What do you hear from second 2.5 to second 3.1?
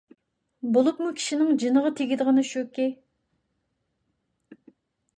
شۇكى،